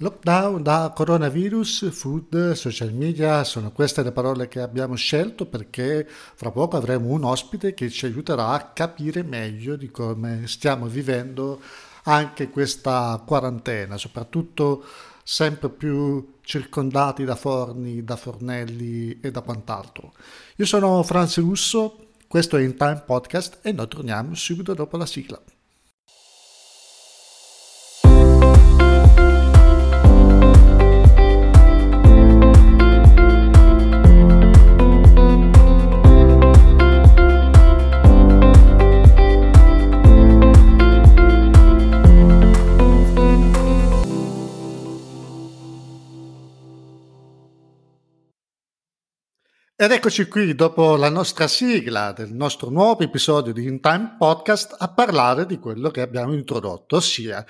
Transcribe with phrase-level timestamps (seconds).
[0.00, 6.52] Lockdown da coronavirus, food, social media, sono queste le parole che abbiamo scelto perché fra
[6.52, 11.60] poco avremo un ospite che ci aiuterà a capire meglio di come stiamo vivendo
[12.04, 14.84] anche questa quarantena, soprattutto
[15.24, 20.12] sempre più circondati da forni, da fornelli e da quant'altro.
[20.58, 25.06] Io sono Franz Russo, questo è In Time Podcast e noi torniamo subito dopo la
[25.06, 25.42] sigla.
[49.80, 54.74] Ed eccoci qui dopo la nostra sigla del nostro nuovo episodio di In Time Podcast
[54.76, 57.46] a parlare di quello che abbiamo introdotto, ossia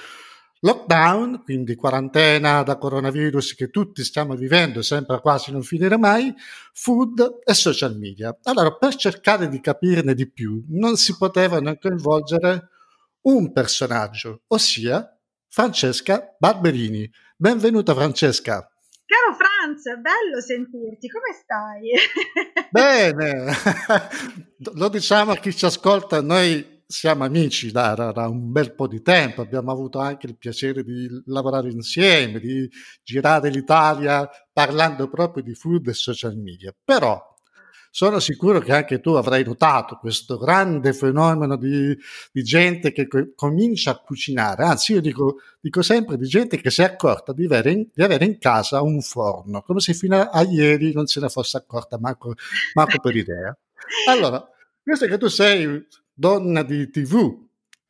[0.60, 6.34] lockdown, quindi quarantena da coronavirus che tutti stiamo vivendo e sembra quasi non finire mai,
[6.75, 8.36] food e social media.
[8.42, 12.69] Allora, per cercare di capirne di più, non si poteva non coinvolgere
[13.22, 17.11] un personaggio, ossia Francesca Barberini.
[17.39, 18.70] Benvenuta Francesca.
[19.06, 19.34] Caro
[19.69, 21.91] Franz, bello sentirti, come stai?
[22.70, 23.52] Bene,
[24.74, 29.02] lo diciamo a chi ci ascolta, noi siamo amici da, da, un bel po' di
[29.02, 32.69] tempo, abbiamo avuto anche il piacere di lavorare insieme, di
[33.02, 37.27] girare l'Italia parlando proprio di food e social media, però
[37.91, 41.97] sono sicuro che anche tu avrai notato questo grande fenomeno di,
[42.33, 46.70] di gente che co- comincia a cucinare, anzi io dico, dico, sempre di gente che
[46.70, 50.20] si è accorta di avere, in, di avere, in, casa un forno, come se fino
[50.20, 52.34] a, ieri non se ne fosse accorta manco,
[52.75, 53.56] manco per idea.
[54.08, 54.47] Allora,
[54.83, 57.47] visto che tu sei donna di tv,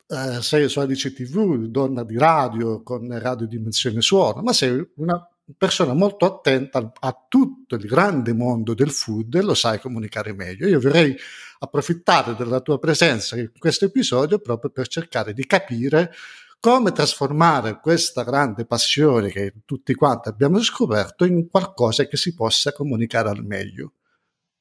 [0.07, 5.23] eh, sei Sodici TV, donna di radio con radio dimensione suono, ma sei una
[5.57, 10.67] persona molto attenta a tutto il grande mondo del food e lo sai comunicare meglio.
[10.67, 11.15] Io vorrei
[11.59, 16.11] approfittare della tua presenza in questo episodio proprio per cercare di capire
[16.59, 22.73] come trasformare questa grande passione che tutti quanti abbiamo scoperto in qualcosa che si possa
[22.73, 23.93] comunicare al meglio.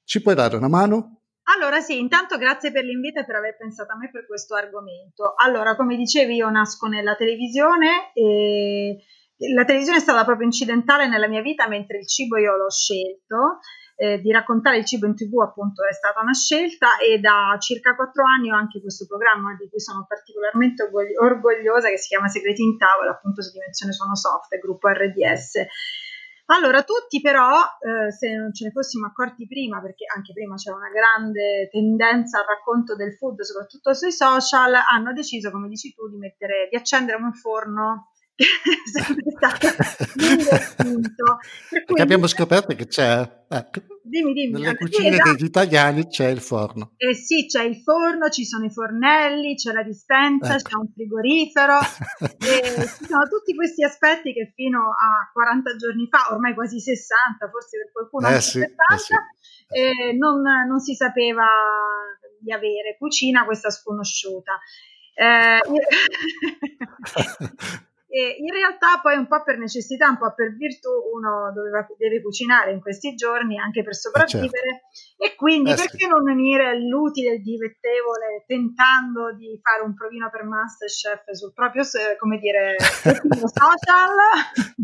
[0.04, 1.22] Ci puoi dare una mano?
[1.56, 5.34] Allora sì, intanto grazie per l'invito e per aver pensato a me per questo argomento.
[5.36, 8.98] Allora, come dicevi, io nasco nella televisione e
[9.54, 13.60] la televisione è stata proprio incidentale nella mia vita, mentre il cibo io l'ho scelto.
[14.00, 17.96] Eh, di raccontare il cibo in tv appunto è stata una scelta e da circa
[17.96, 20.88] quattro anni ho anche questo programma di cui sono particolarmente
[21.18, 25.66] orgogliosa che si chiama Segreti in tavola appunto su Dimensione Suono Soft, gruppo RDS.
[26.50, 30.76] Allora, tutti però, eh, se non ce ne fossimo accorti prima, perché anche prima c'era
[30.76, 36.08] una grande tendenza al racconto del food, soprattutto sui social, hanno deciso, come dici tu,
[36.08, 38.12] di, mettere, di accendere un forno
[38.92, 39.66] sempre stato
[41.70, 45.32] Perché abbiamo scoperto che c'è ecco, dimmi, dimmi, nelle cucine esatto.
[45.32, 46.92] degli italiani c'è il forno.
[46.96, 50.68] Eh sì, c'è il forno, ci sono i fornelli, c'è la dispensa, ecco.
[50.68, 51.80] c'è un frigorifero,
[52.38, 57.78] ci sono tutti questi aspetti che fino a 40 giorni fa, ormai quasi 60, forse
[57.78, 59.14] per qualcuno eh anche sì, 70, eh sì.
[59.68, 61.44] eh, non, non, si sapeva
[62.38, 64.60] di avere cucina questa sconosciuta.
[65.14, 65.58] Eh,
[68.10, 72.22] E in realtà poi un po' per necessità, un po' per virtù, uno doveva, deve
[72.22, 75.24] cucinare in questi giorni anche per sopravvivere certo.
[75.24, 76.08] e quindi eh perché sì.
[76.08, 81.84] non unire l'utile e il dilettevole tentando di fare un provino per Masterchef sul proprio,
[82.16, 84.16] come dire, social?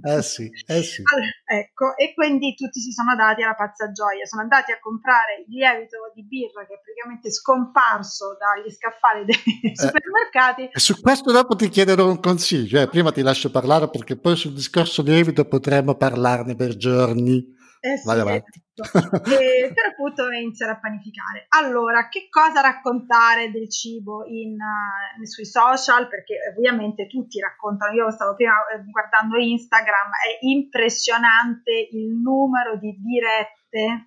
[0.04, 1.00] Eh sì, eh sì.
[1.08, 5.40] Allora, ecco, e quindi tutti si sono dati alla pazza gioia, sono andati a comprare
[5.40, 10.68] il lievito di birra che è praticamente scomparso dagli scaffali dei eh, supermercati.
[10.76, 12.88] E su questo dopo ti chiederò un consiglio, eh.
[12.88, 17.52] prima ti lascio parlare perché poi sul discorso lievito potremmo parlarne per giorni.
[17.80, 18.62] Eh sì, Vai avanti.
[18.74, 19.30] Esatto.
[19.30, 21.46] e per appunto iniziare a panificare.
[21.50, 26.08] Allora, che cosa raccontare del cibo in, uh, sui social?
[26.08, 32.96] Perché ovviamente tutti raccontano, io stavo prima eh, guardando Instagram, è impressionante il numero di
[32.98, 34.06] dirette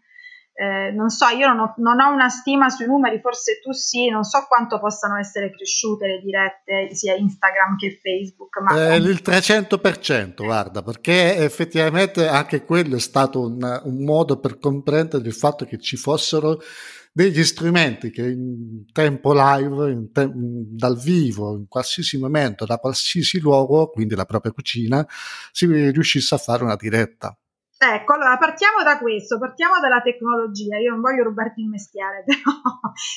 [0.59, 4.09] eh, non so, io non ho, non ho, una stima sui numeri, forse tu sì,
[4.09, 8.59] non so quanto possano essere cresciute le dirette sia Instagram che Facebook.
[8.61, 8.93] Ma...
[8.93, 15.27] Eh, il 300%, guarda, perché effettivamente anche quello è stato un, un modo per comprendere
[15.27, 16.57] il fatto che ci fossero
[17.11, 23.39] degli strumenti che in tempo live, in te- dal vivo, in qualsiasi momento, da qualsiasi
[23.39, 25.05] luogo, quindi la propria cucina,
[25.51, 27.37] si riuscisse a fare una diretta.
[27.77, 30.77] Ecco, allora partiamo da questo, partiamo dalla tecnologia.
[30.77, 32.57] Io non voglio rubarti il mestiere, però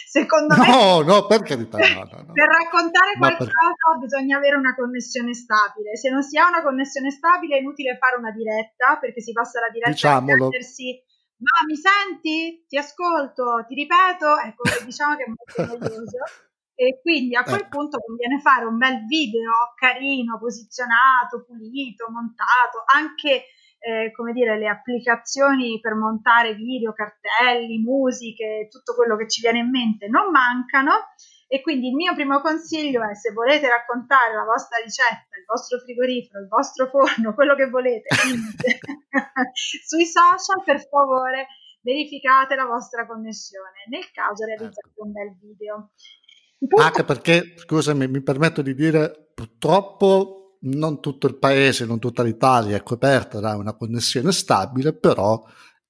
[0.07, 0.69] secondo no, me.
[0.69, 1.79] No, no, per carità.
[1.79, 2.33] No, no, no.
[2.33, 3.99] Per raccontare qualcosa per...
[4.01, 5.97] bisogna avere una connessione stabile.
[5.97, 9.61] Se non si ha una connessione stabile è inutile fare una diretta perché si passa
[9.61, 10.47] la diretta Diciamolo.
[10.47, 11.09] a chiedersi
[11.41, 12.67] ma mi senti?
[12.69, 15.57] Ti ascolto, ti ripeto, ecco, diciamo che è molto
[15.89, 16.21] noioso.
[16.75, 17.77] E quindi a quel ecco.
[17.77, 23.45] punto conviene fare un bel video carino, posizionato, pulito, montato, anche
[23.81, 29.61] eh, come dire, le applicazioni per montare video, cartelli, musiche, tutto quello che ci viene
[29.61, 30.93] in mente non mancano.
[31.53, 35.79] E quindi il mio primo consiglio è se volete raccontare la vostra ricetta, il vostro
[35.79, 38.07] frigorifero, il vostro forno, quello che volete,
[39.85, 41.49] sui social, per favore
[41.83, 43.83] verificate la vostra connessione.
[43.89, 45.91] Nel caso realizzate un bel video.
[46.77, 52.77] Anche perché, scusami, mi permetto di dire, purtroppo non tutto il paese, non tutta l'Italia
[52.77, 55.43] è coperta da una connessione stabile, però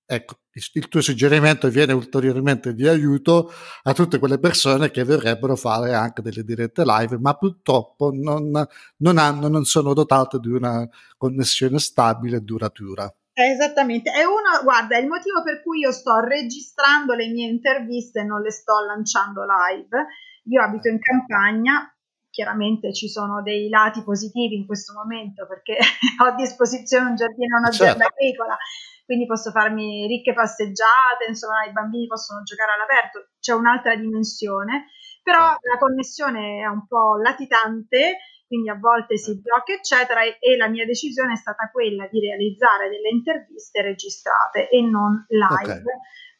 [0.04, 0.40] ecco,
[0.74, 3.50] il tuo suggerimento viene ulteriormente di aiuto
[3.82, 8.50] a tutte quelle persone che vorrebbero fare anche delle dirette live, ma purtroppo non,
[8.96, 13.12] non, hanno, non sono dotate di una connessione stabile e duratura.
[13.32, 18.20] Esattamente, è uno, guarda, è il motivo per cui io sto registrando le mie interviste
[18.20, 20.06] e non le sto lanciando live.
[20.44, 21.94] Io abito in campagna,
[22.40, 25.76] chiaramente ci sono dei lati positivi in questo momento perché
[26.24, 28.14] ho a disposizione un giardino e un'azienda certo.
[28.16, 28.56] agricola,
[29.04, 34.86] quindi posso farmi ricche passeggiate, insomma i bambini possono giocare all'aperto, c'è un'altra dimensione,
[35.22, 35.68] però certo.
[35.68, 39.42] la connessione è un po' latitante, quindi a volte si certo.
[39.44, 44.70] blocca eccetera e, e, la mia decisione è stata quella di realizzare delle interviste registrate
[44.70, 45.76] e non live.
[45.76, 45.82] Okay.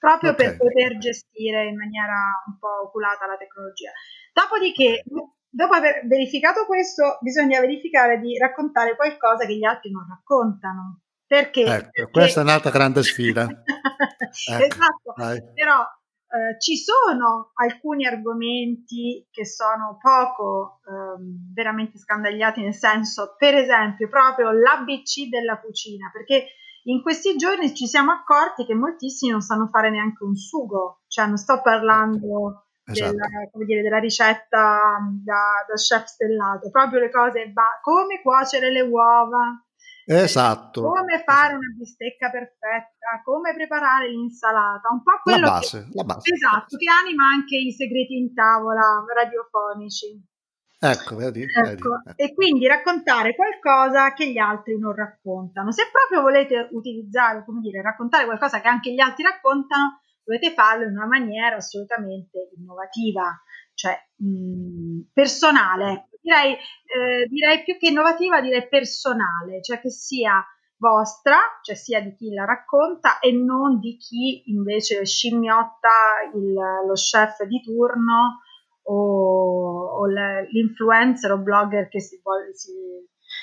[0.01, 0.47] Proprio okay.
[0.47, 3.93] per poter gestire in maniera un po' oculata la tecnologia.
[4.33, 5.05] Dopodiché,
[5.53, 11.01] Dopo aver verificato questo, bisogna verificare di raccontare qualcosa che gli altri non raccontano.
[11.27, 11.63] Perché?
[11.63, 12.11] Ecco, Perché...
[12.11, 13.43] questa è un'altra grande sfida.
[13.47, 15.43] ecco, esatto, vai.
[15.55, 15.81] però
[16.33, 21.21] eh, ci sono alcuni argomenti che sono poco eh,
[21.53, 26.47] veramente scandagliati, nel senso, per esempio, proprio l'ABC della cucina, perché
[26.85, 31.27] in questi giorni ci siamo accorti che moltissimi non sanno fare neanche un sugo, cioè
[31.27, 33.13] non sto parlando esatto.
[33.13, 37.53] della, dire, della, ricetta da, da, chef stellato, proprio le cose,
[37.83, 39.65] come cuocere le uova,
[40.05, 40.83] esatto.
[40.83, 46.05] come fare una bistecca perfetta, come preparare l'insalata, un po' quello la base, che, la
[46.05, 46.35] base.
[46.35, 50.29] Esatto, che anima anche i segreti in tavola radiofonici.
[50.83, 52.01] Ecco, vedi, ecco, vedi, ecco.
[52.17, 55.73] E quindi raccontare qualcosa che gli altri non raccontano.
[55.73, 60.85] Se proprio volete utilizzare, come dire, raccontare qualcosa che anche gli altri raccontano, dovete farlo
[60.85, 63.41] in una maniera assolutamente innovativa,
[63.75, 66.09] cioè mh, personale.
[66.21, 70.45] Direi, eh, direi più che innovativa, direi personale, cioè che sia
[70.77, 75.89] vostra, cioè sia di chi la racconta e non di chi invece scimmiotta
[76.35, 78.41] il, lo chef di turno
[78.83, 82.73] o, o l'influencer o blogger che si, voglia, si,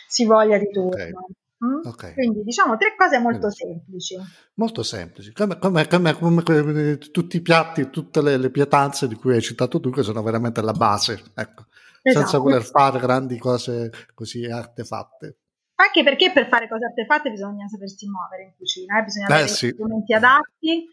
[0.08, 0.92] si voglia di turno.
[0.92, 1.36] Okay.
[1.66, 1.88] Mm?
[1.88, 2.14] Okay.
[2.14, 4.16] Quindi diciamo tre cose molto semplici.
[4.56, 9.34] Molto semplici, come, come, come, come tutti i piatti, tutte le, le, pietanze di cui
[9.34, 11.66] hai citato tu, che sono veramente la base, ecco,
[12.02, 12.26] esatto.
[12.26, 15.38] senza voler fare grandi cose così artefatte.
[15.80, 19.04] Anche perché per fare cose artefatte bisogna sapersi muovere in cucina, eh?
[19.04, 19.70] bisogna eh, avere sì.
[19.70, 20.88] strumenti adatti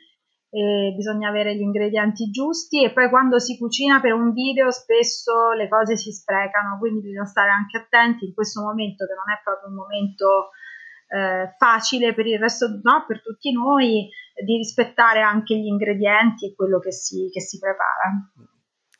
[0.54, 5.50] e bisogna avere gli ingredienti giusti e poi quando si cucina per un video spesso
[5.50, 9.40] le cose si sprecano, quindi bisogna stare anche attenti in questo momento che non è
[9.42, 10.50] proprio un momento
[11.08, 14.08] eh, facile per il resto, no, per tutti noi,
[14.44, 18.53] di rispettare anche gli ingredienti e quello che si, che si prepara.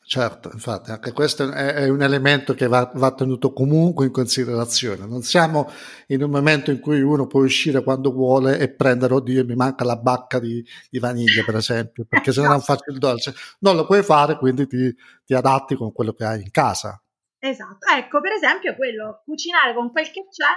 [0.07, 5.07] Certo, infatti, anche questo è, un elemento che va, va, tenuto comunque in considerazione.
[5.07, 5.67] Non siamo
[6.07, 9.83] in un momento in cui uno può uscire quando vuole e prendere, oddio, mi manca
[9.83, 13.33] la bacca di, di vaniglia, per esempio, perché se no non faccio il dolce.
[13.61, 14.95] Non lo puoi fare, quindi ti,
[15.25, 17.01] ti adatti con quello che hai in casa.
[17.39, 20.53] Esatto, ecco, per esempio quello, cucinare con quel che c'è,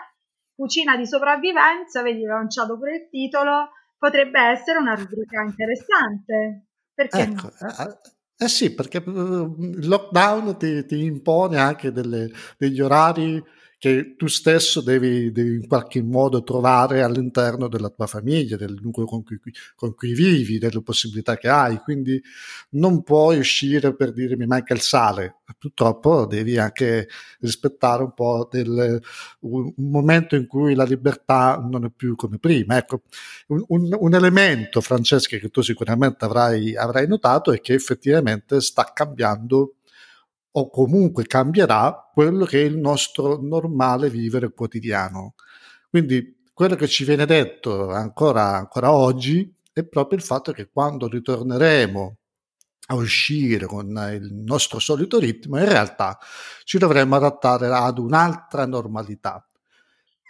[0.54, 6.66] cucina di sopravvivenza, vedi, ho lanciato pure il titolo, potrebbe essere una rubrica interessante.
[6.92, 7.68] Perché ecco, no?
[7.68, 13.42] Eh, eh sì, perché il lockdown ti, ti impone anche delle, degli orari
[13.78, 19.06] che tu stesso devi, devi, in qualche modo trovare all'interno della tua famiglia, del nucleo
[19.06, 19.38] con cui,
[19.76, 21.78] con cui, vivi, delle possibilità che hai.
[21.78, 22.20] Quindi
[22.70, 25.36] non puoi uscire per dire mi manca il sale.
[25.56, 27.08] Purtroppo devi anche
[27.38, 29.00] rispettare un po' del,
[29.40, 32.76] un, momento in cui la libertà non è più come prima.
[32.76, 33.02] Ecco,
[33.48, 38.90] un, un, un elemento, Francesca, che tu sicuramente avrai, avrai notato è che effettivamente sta
[38.92, 39.74] cambiando
[40.52, 45.34] o comunque cambierà quello che è il nostro normale vivere quotidiano.
[45.88, 51.08] Quindi quello che ci viene detto ancora, ancora oggi è proprio il fatto che quando
[51.08, 52.16] ritorneremo
[52.90, 56.18] a uscire con il nostro solito ritmo, in realtà
[56.64, 59.47] ci dovremmo adattare ad un'altra normalità.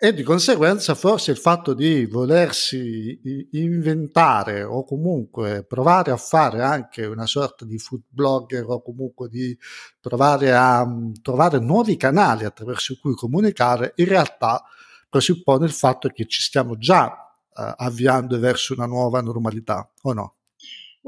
[0.01, 7.05] E di conseguenza forse il fatto di volersi inventare o comunque provare a fare anche
[7.05, 9.59] una sorta di food blogger o comunque di
[10.01, 10.87] provare a
[11.21, 14.63] trovare nuovi canali attraverso cui comunicare, in realtà
[15.09, 20.38] presuppone il fatto che ci stiamo già uh, avviando verso una nuova normalità, o no?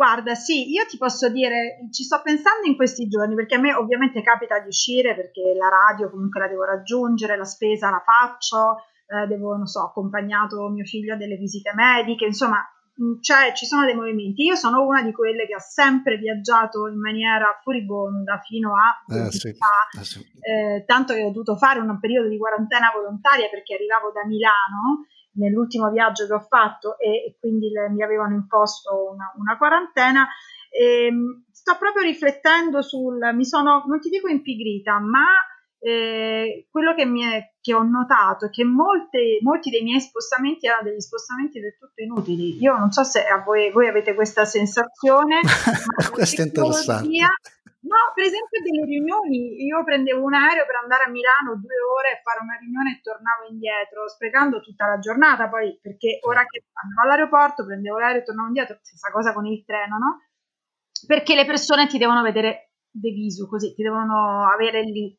[0.01, 3.75] Guarda, sì, io ti posso dire, ci sto pensando in questi giorni perché a me
[3.75, 8.85] ovviamente capita di uscire perché la radio comunque la devo raggiungere, la spesa la faccio,
[9.05, 12.67] eh, devo, non so, accompagnato mio figlio a delle visite mediche, insomma,
[13.21, 14.43] cioè, ci sono dei movimenti.
[14.43, 19.31] Io sono una di quelle che ha sempre viaggiato in maniera furibonda fino a eh,
[19.31, 20.21] sì, eh, sì.
[20.41, 25.05] eh, tanto che ho dovuto fare un periodo di quarantena volontaria perché arrivavo da Milano
[25.33, 30.27] nell'ultimo viaggio che ho fatto e, e quindi le, mi avevano imposto una, una quarantena.
[30.71, 35.27] E, ehm, sto proprio riflettendo sul, mi sono, non ti dico impigrita, ma
[35.83, 40.67] eh, quello che, mi è, che ho notato è che molte, molti dei miei spostamenti
[40.67, 42.59] erano degli spostamenti del tutto inutili.
[42.61, 45.41] Io non so se a voi, voi avete questa sensazione.
[46.13, 47.09] Questo è interessante.
[47.91, 52.15] No, per esempio delle riunioni, io prendevo un aereo per andare a Milano due ore
[52.15, 56.71] e fare una riunione e tornavo indietro, sprecando tutta la giornata poi, perché ora che
[56.71, 60.23] andavo all'aeroporto, prendevo l'aereo e tornavo indietro, stessa cosa con il treno, no?
[61.05, 65.11] Perché le persone ti devono vedere de visu, così, ti devono avere lì.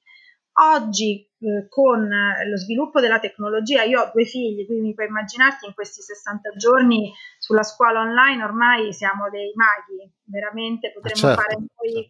[0.63, 5.65] Oggi eh, con lo sviluppo della tecnologia, io ho due figli, quindi mi puoi immaginarti
[5.65, 11.41] in questi 60 giorni sulla scuola online ormai siamo dei maghi, veramente potremmo certo.
[11.41, 12.07] fare noi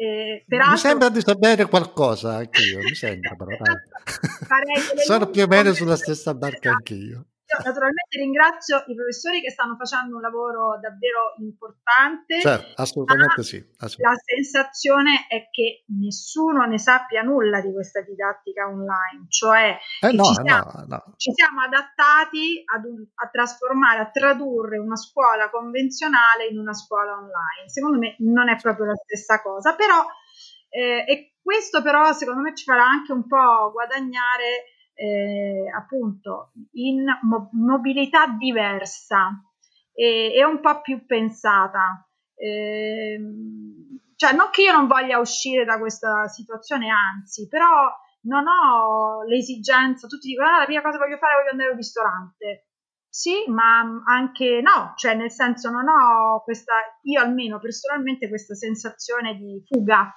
[0.00, 3.56] eh, peraltro, mi sembra di sapere qualcosa anch'io, mi sembra però.
[5.04, 7.26] Sono più o meno sulla stessa barca anch'io.
[7.48, 12.40] Io naturalmente ringrazio i professori che stanno facendo un lavoro davvero importante.
[12.40, 13.56] Certo, assolutamente sì.
[13.78, 14.04] Assolutamente.
[14.04, 20.24] La sensazione è che nessuno ne sappia nulla di questa didattica online, cioè eh no,
[20.24, 21.14] ci, siamo, no, no.
[21.16, 27.68] ci, siamo, adattati un, a trasformare, a tradurre una scuola convenzionale in una scuola online.
[27.68, 30.04] Secondo me non è proprio la stessa cosa, però
[30.68, 37.04] eh, e questo però secondo me ci farà anche un po' guadagnare eh, appunto in
[37.22, 39.30] mo- mobilità diversa
[39.92, 42.04] e, e, un po' più pensata.
[42.34, 43.16] Eh,
[44.16, 47.88] cioè, non che io non voglia uscire da questa situazione, anzi, però
[48.22, 51.70] non ho l'esigenza, tutti dicono, ah, la prima cosa che voglio fare è voglio andare
[51.70, 52.66] al ristorante.
[53.08, 59.36] Sì, ma anche no, cioè nel senso non ho questa, io almeno personalmente questa sensazione
[59.36, 60.12] di fuga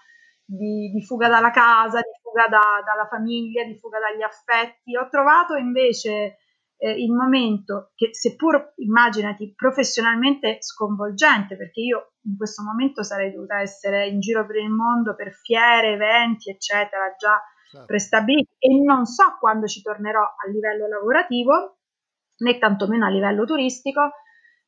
[0.52, 4.96] di, di fuga dalla casa, di fuga da, dalla famiglia, di fuga dagli affetti.
[4.96, 6.38] Ho trovato invece
[6.78, 13.60] eh, il momento che, seppur immaginati professionalmente sconvolgente, perché io in questo momento sarei dovuta
[13.60, 17.86] essere in giro per il mondo per fiere, eventi, eccetera, già certo.
[17.86, 21.78] prestabiliti e non so quando ci tornerò a livello lavorativo,
[22.38, 24.12] né tantomeno a livello turistico,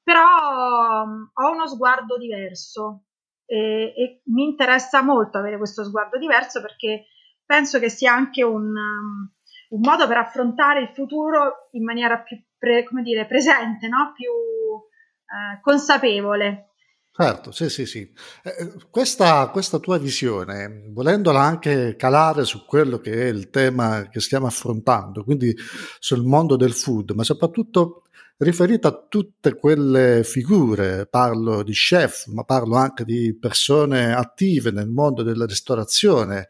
[0.04, 3.06] però um, ho uno sguardo diverso
[3.46, 7.06] e, e, mi interessa molto avere questo sguardo diverso perché
[7.46, 9.32] penso che sia anche un, um,
[9.70, 14.14] un modo per affrontare il futuro in maniera più pre, come dire, presente, no?
[14.16, 16.70] più eh, consapevole.
[17.16, 18.12] Certo, sì, sì, sì.
[18.44, 24.20] Eh, questa, questa, tua visione, volendola anche calare su quello che è il tema che
[24.20, 25.56] stiamo affrontando, quindi
[26.00, 28.06] sul mondo del food, ma soprattutto
[28.38, 34.90] riferita a tutte quelle figure, parlo di chef, ma parlo anche di persone attive nel
[34.90, 36.48] mondo della ristorazione,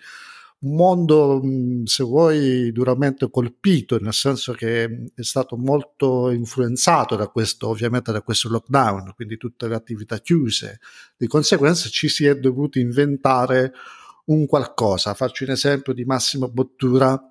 [0.64, 1.42] un mondo,
[1.86, 8.22] se vuoi, duramente colpito, nel senso che è stato molto influenzato da questo, ovviamente da
[8.22, 10.80] questo lockdown, quindi tutte le attività chiuse.
[11.18, 13.74] Di conseguenza ci si è dovuti inventare
[14.26, 15.14] un qualcosa.
[15.14, 17.22] Faccio un esempio di Massimo Bottura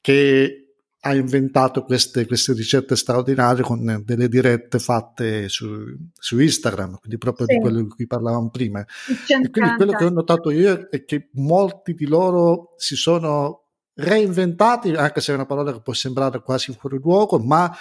[0.00, 0.65] che
[1.00, 5.68] ha inventato queste, queste, ricette straordinarie con delle dirette fatte su,
[6.12, 7.54] su Instagram, quindi proprio sì.
[7.54, 8.80] di quello di cui parlavamo prima.
[8.80, 14.94] E quindi quello che ho notato io è che molti di loro si sono reinventati,
[14.94, 17.72] anche se è una parola che può sembrare quasi fuori luogo, ma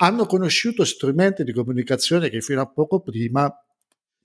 [0.00, 3.52] hanno conosciuto strumenti di comunicazione che fino a poco prima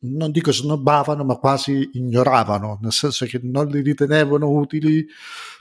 [0.03, 5.05] non dico snobbavano, ma quasi ignoravano, nel senso che non li ritenevano utili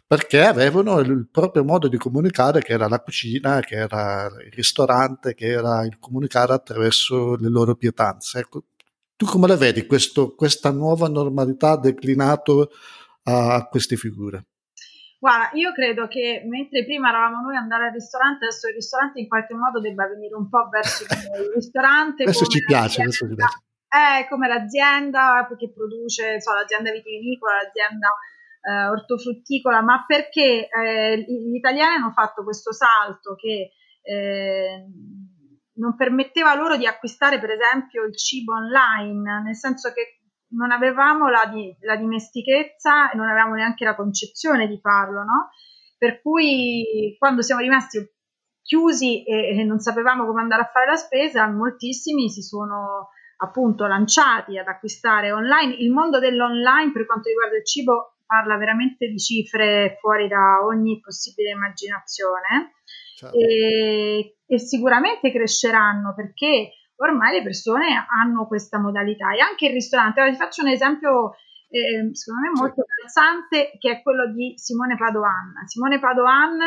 [0.07, 5.35] perché avevano il proprio modo di comunicare che era la cucina, che era il ristorante,
[5.35, 8.41] che era il comunicare attraverso le loro pietanze.
[8.41, 8.65] Ecco,
[9.17, 12.73] tu come la vedi questo, questa nuova normalità declinato
[13.23, 14.45] a queste figure?
[15.19, 19.21] Guarda, io credo che mentre prima eravamo noi ad andare al ristorante, adesso il ristorante
[19.21, 21.09] in qualche modo debba venire un po' verso il
[21.55, 22.25] ristorante.
[22.25, 23.63] Adesso ci piace, adesso ci piace.
[23.93, 28.09] È come l'azienda che produce, so, l'azienda vitivinicola, l'azienda
[28.63, 34.87] eh, ortofrutticola, ma perché eh, gli italiani hanno fatto questo salto che eh,
[35.75, 40.23] non permetteva loro di acquistare per esempio il cibo online, nel senso che
[40.55, 45.51] non avevamo la, di, la dimestichezza e non avevamo neanche la concezione di farlo, no?
[45.99, 47.99] Per cui quando siamo rimasti
[48.63, 53.11] chiusi e, e non sapevamo come andare a fare la spesa, moltissimi si sono
[53.43, 55.75] appunto lanciati ad acquistare online.
[55.75, 61.01] Il mondo dell'online per quanto riguarda il cibo parla veramente di cifre fuori da ogni
[61.01, 62.77] possibile immaginazione
[63.17, 63.37] certo.
[63.37, 70.21] e, e sicuramente cresceranno perché ormai le persone hanno questa modalità e anche il ristorante.
[70.21, 71.35] Allora, ti faccio un esempio
[71.69, 75.67] eh, secondo me molto calzante che è quello di Simone Padoan.
[75.67, 76.59] Simone Padoan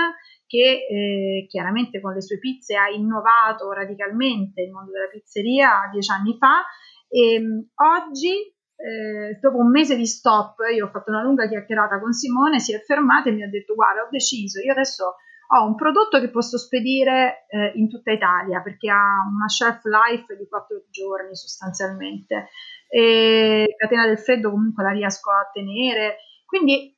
[0.47, 6.11] che eh, chiaramente con le sue pizze ha innovato radicalmente il mondo della pizzeria dieci
[6.11, 6.63] anni fa.
[7.07, 11.99] E ehm, oggi eh, dopo un mese di stop io ho fatto una lunga chiacchierata
[11.99, 15.15] con Simone si è fermato e mi ha detto guarda ho deciso io adesso
[15.47, 20.35] ho un prodotto che posso spedire eh, in tutta Italia perché ha una shelf life
[20.35, 22.49] di 4 giorni sostanzialmente.
[22.89, 26.17] E catena del freddo comunque la riesco a tenere.
[26.45, 26.94] Quindi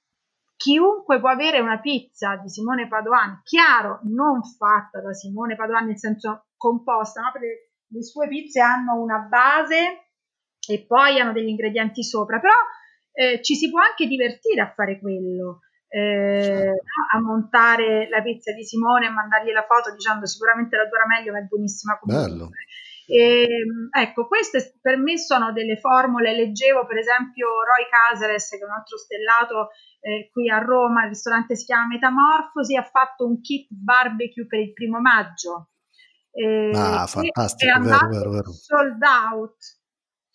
[0.58, 5.98] chiunque può avere una pizza di Simone Padoan chiaro non fatta da Simone Padoan nel
[5.98, 10.10] senso composta ma perché le sue pizze hanno una base
[10.68, 12.56] e poi hanno degli ingredienti sopra però
[13.14, 16.74] eh, ci si può anche divertire a fare quello eh,
[17.14, 21.32] a montare la pizza di Simone e mandargli la foto dicendo sicuramente la dura meglio
[21.32, 22.30] ma è buonissima comunque.
[22.30, 22.50] Bello.
[23.10, 23.48] E,
[23.90, 26.36] ecco, queste per me sono delle formule.
[26.36, 29.70] Leggevo per esempio Roy Casares, che è un altro stellato
[30.02, 34.60] eh, qui a Roma, il ristorante si chiama Metamorfosi, ha fatto un kit barbecue per
[34.60, 35.70] il primo maggio.
[36.32, 38.52] Eh, ah, fantastico, è vero, vero, vero.
[38.52, 39.58] sold out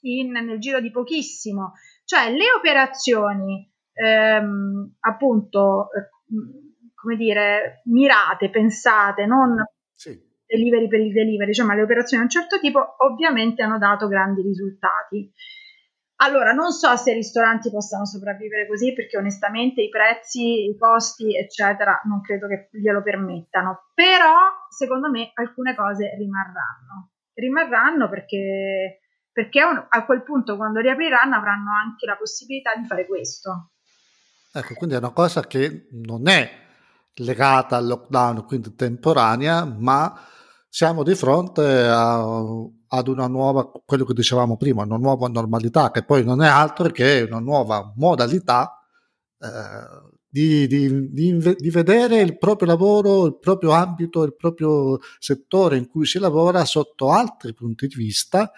[0.01, 1.75] in, nel giro di pochissimo.
[2.05, 6.09] Cioè, le operazioni ehm, appunto, eh,
[6.95, 9.63] come dire, mirate, pensate, non
[9.95, 10.31] sì.
[10.53, 14.43] Delivery per il delivery, ma le operazioni di un certo tipo ovviamente hanno dato grandi
[14.43, 15.33] risultati.
[16.17, 21.37] Allora, non so se i ristoranti possano sopravvivere così perché onestamente i prezzi, i costi,
[21.37, 24.37] eccetera, non credo che glielo permettano, però
[24.69, 27.11] secondo me alcune cose rimarranno.
[27.35, 29.01] Rimarranno perché,
[29.33, 33.73] perché a quel punto quando riapriranno avranno anche la possibilità di fare questo.
[34.53, 36.49] Ecco, quindi è una cosa che non è
[37.17, 40.15] legata al lockdown, quindi temporanea, ma
[40.75, 42.25] siamo di fronte a,
[42.89, 46.89] ad una nuova, quello che dicevamo prima, una nuova normalità, che poi non è altro
[46.89, 48.83] che una nuova modalità
[49.39, 49.49] eh,
[50.27, 55.89] di, di, di, di, vedere il proprio lavoro, il proprio ambito, il proprio settore in
[55.89, 58.51] cui si lavora sotto altri punti di vista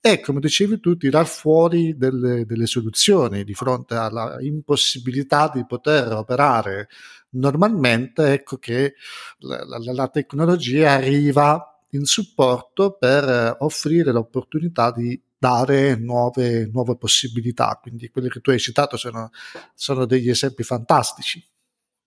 [0.00, 6.10] e, come dicevi tu, tirar fuori delle, delle soluzioni di fronte alla impossibilità di poter
[6.14, 6.88] operare
[7.30, 8.94] normalmente, ecco che
[9.38, 17.78] la, la, la tecnologia arriva in supporto per offrire l'opportunità di dare nuove, nuove, possibilità.
[17.80, 19.30] Quindi quelli che tu hai citato sono,
[19.74, 21.42] sono, degli esempi fantastici.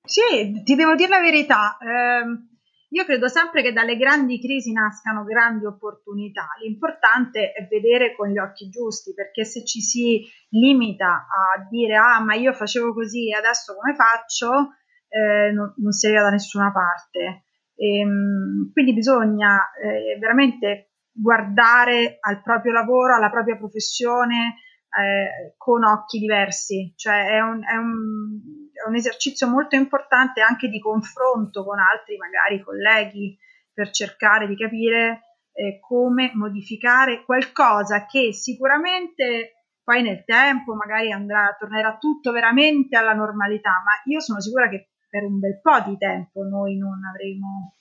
[0.05, 1.77] Sì, ti devo dire la verità.
[1.77, 2.51] Eh,
[2.89, 6.49] io credo sempre che dalle grandi crisi nascano grandi opportunità.
[6.62, 12.19] L'importante è vedere con gli occhi giusti, perché se ci si limita a dire ah
[12.19, 14.75] ma io facevo così e adesso come faccio,
[15.13, 17.43] eh, non, non, si arriva da nessuna parte.
[17.76, 24.56] E, ehm, quindi bisogna eh, veramente guardare al proprio lavoro, alla propria professione,
[24.89, 28.39] eh, con occhi diversi, cioè è un, è, un,
[28.73, 33.36] è un, esercizio molto importante anche di confronto con altri magari colleghi
[33.73, 41.56] per cercare di capire eh, come modificare qualcosa che sicuramente poi nel tempo magari andrà,
[41.60, 45.95] tornerà tutto veramente alla normalità, ma io sono sicura che per un bel po' di
[45.95, 47.76] tempo noi non avremo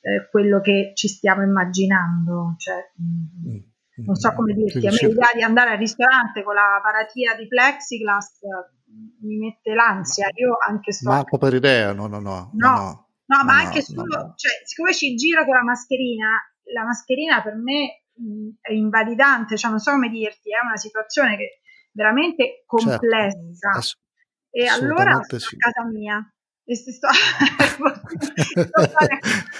[0.00, 2.56] eh, quello che ci stiamo immaginando.
[2.58, 3.52] Cioè, mm.
[3.52, 7.36] mm non so come dirti, a me l'idea di andare al ristorante con la paratia
[7.36, 8.40] di plexiglass
[9.22, 11.10] mi mette l'ansia, io anche sto...
[11.10, 12.50] Manco per idea, no, no, no.
[12.54, 16.28] No, no, no ma no, anche solo, cioè, siccome ci giro con la mascherina,
[16.74, 18.02] la mascherina per me
[18.60, 21.60] è invalidante, cioè non so come dirti, è una situazione che
[21.92, 23.80] veramente certo, complessa.
[23.80, 23.98] Certo,
[24.50, 25.54] e allora sto sì.
[25.54, 26.33] a casa mia
[26.64, 27.08] e, sto, sto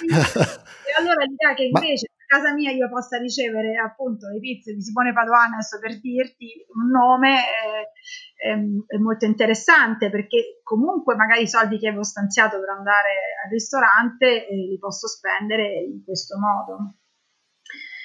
[0.09, 2.07] e allora l'idea che invece...
[2.09, 6.65] Ma casa mia io possa ricevere appunto le pizze di Simone Padoano, adesso per dirti
[6.73, 7.91] un nome, eh,
[8.35, 13.11] è, è, molto interessante perché comunque magari i soldi che avevo stanziato per andare
[13.43, 16.95] al ristorante eh, li posso spendere in questo modo.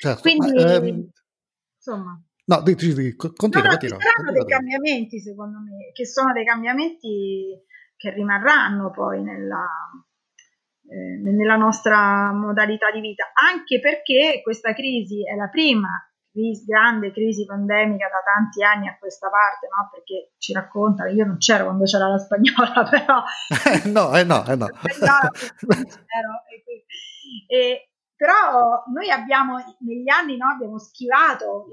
[0.00, 1.10] Certo, Quindi, ma, ehm,
[1.76, 2.22] insomma...
[2.50, 7.56] No, continua, no, no, continua, ci saranno dei cambiamenti secondo me, che sono dei cambiamenti
[8.00, 9.68] che rimarranno poi nella,
[10.88, 15.90] eh, nella nostra modalità di vita, anche perché questa crisi è la prima
[16.32, 19.90] crisi, grande crisi pandemica da tanti anni a questa parte, no?
[19.92, 23.22] perché ci raccontano, io non c'ero quando c'era la spagnola, però...
[23.92, 24.66] no, eh no, eh no.
[27.48, 31.66] e, però noi abbiamo negli anni no, abbiamo schivato,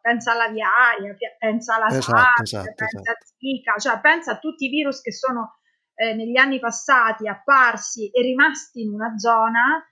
[0.00, 3.10] pensa alla viaria, pensa alla esatto, SARS, esatto, pensa esatto.
[3.10, 5.58] a Zika, cioè pensa a tutti i virus che sono
[6.02, 9.84] eh, negli anni passati apparsi e rimasti in una zona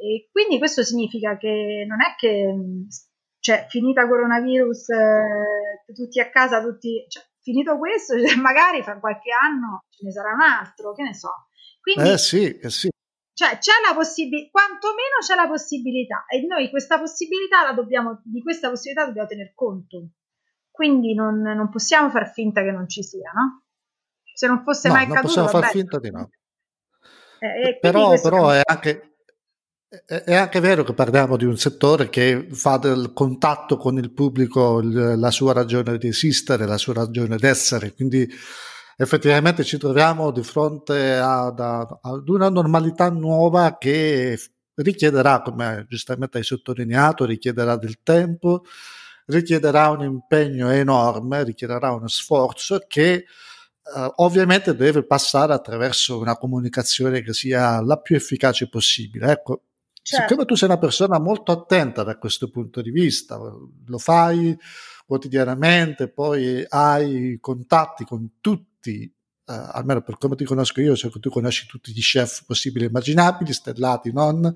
[0.00, 2.54] e quindi questo significa che non è che
[3.40, 9.84] cioè finita coronavirus eh, tutti a casa tutti cioè, finito questo magari fra qualche anno
[9.88, 11.48] ce ne sarà un altro che ne so
[11.80, 12.88] quindi eh sì, eh sì.
[13.32, 18.42] Cioè c'è la possibilità, quantomeno c'è la possibilità e noi questa possibilità la dobbiamo, di
[18.42, 20.08] questa possibilità dobbiamo tener conto.
[20.72, 23.62] Quindi non, non possiamo far finta che non ci sia, no?
[24.38, 25.40] Se non fosse no, mai non accaduto.
[25.40, 26.30] possiamo far finta di no.
[27.40, 29.16] Eh, però, però è, anche,
[30.06, 34.80] è anche vero che parliamo di un settore che fa del contatto con il pubblico
[34.80, 38.28] la sua ragione di esistere, la sua ragione d'essere, quindi
[38.96, 44.38] effettivamente ci troviamo di fronte ad, ad una normalità nuova che
[44.76, 48.62] richiederà, come giustamente hai sottolineato, richiederà del tempo,
[49.26, 53.24] richiederà un impegno enorme, richiederà uno sforzo che
[53.94, 59.30] Uh, ovviamente deve passare attraverso una comunicazione che sia la più efficace possibile.
[59.30, 59.62] Ecco,
[60.02, 60.26] certo.
[60.28, 64.56] siccome tu sei una persona molto attenta da questo punto di vista, lo fai
[65.06, 69.10] quotidianamente, poi hai contatti con tutti,
[69.46, 72.88] uh, almeno per come ti conosco io, che tu conosci tutti gli chef possibili e
[72.88, 74.54] immaginabili, stellati, non,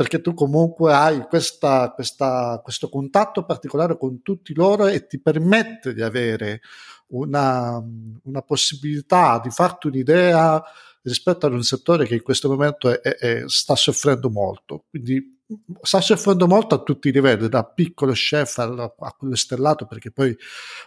[0.00, 5.92] perché tu comunque hai questa, questa, questo contatto particolare con tutti loro e ti permette
[5.92, 6.62] di avere
[7.08, 7.78] una,
[8.22, 10.64] una possibilità di farti un'idea
[11.02, 14.86] rispetto ad un settore che in questo momento è, è, sta soffrendo molto.
[14.88, 15.39] Quindi
[15.82, 20.10] sta soffrendo molto a tutti i livelli, da piccolo chef a, a quello stellato, perché
[20.10, 20.36] poi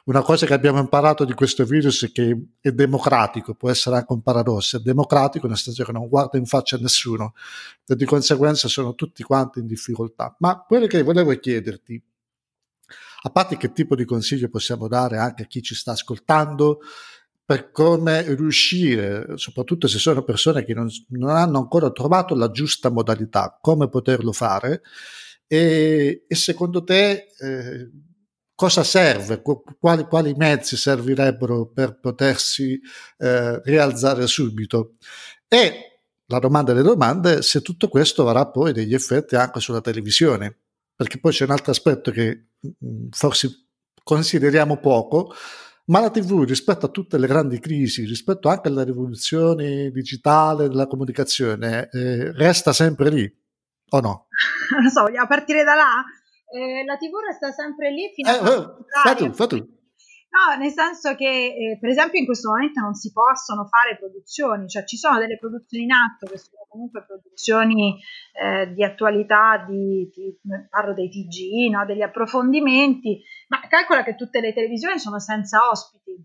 [0.05, 4.13] una cosa che abbiamo imparato di questo virus è che è democratico, può essere anche
[4.13, 7.33] un paradosso, è democratico nel senso che non guarda in faccia a nessuno
[7.85, 10.35] e di conseguenza sono tutti quanti in difficoltà.
[10.39, 12.01] Ma quello che volevo chiederti,
[13.25, 16.79] a parte che tipo di consiglio possiamo dare anche a chi ci sta ascoltando
[17.45, 22.89] per come riuscire, soprattutto se sono persone che non, non hanno ancora trovato la giusta
[22.89, 24.81] modalità, come poterlo fare
[25.47, 27.91] e, e secondo te eh,
[28.55, 29.41] cosa serve,
[29.79, 32.79] quali, quali, mezzi servirebbero per potersi
[33.17, 34.95] eh, rialzare subito?
[35.47, 40.59] E la domanda delle domande se tutto questo avrà poi degli effetti anche sulla televisione
[40.95, 43.67] perché poi c'è un altro aspetto che mm, forse
[44.03, 45.33] consideriamo poco,
[45.85, 50.87] ma la TV rispetto a tutte le grandi crisi, rispetto anche alla rivoluzione digitale della
[50.87, 53.33] comunicazione, eh, resta sempre lì,
[53.89, 54.27] o no?
[54.79, 56.03] non so, vogliamo partire da là?
[56.51, 58.53] Eh, la TV resta sempre lì fino eh, a...
[58.53, 58.65] Eh,
[59.03, 59.81] fa tu, fa tu.
[60.33, 64.67] No, nel senso che eh, per esempio in questo momento non si possono fare produzioni,
[64.67, 68.01] cioè ci sono delle produzioni in atto che sono comunque produzioni
[68.33, 70.35] eh, di attualità, di, di,
[70.71, 71.85] parlo dei TG, no?
[71.85, 76.19] degli approfondimenti, ma calcola che tutte le televisioni sono senza ospiti,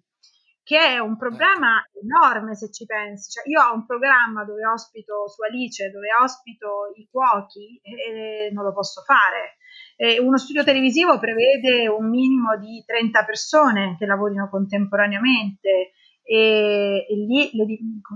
[0.68, 3.30] che è un problema enorme se ci pensi.
[3.30, 8.64] Cioè, io ho un programma dove ospito su Alice, dove ospito i cuochi e non
[8.64, 9.56] lo posso fare
[9.96, 17.14] eh, uno studio televisivo prevede un minimo di 30 persone che lavorino contemporaneamente e, e
[17.14, 17.64] lì le,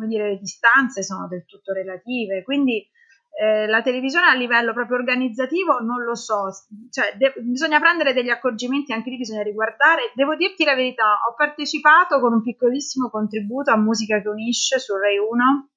[0.06, 2.44] dire, le, distanze sono del tutto relative.
[2.44, 2.88] Quindi
[3.34, 6.50] eh, la televisione a livello proprio organizzativo non lo so,
[6.90, 10.12] cioè, de- bisogna prendere degli accorgimenti, anche lì bisogna riguardare.
[10.14, 14.96] Devo dirti la verità, ho partecipato con un piccolissimo contributo a Musica che unisce su
[14.96, 15.68] Rai 1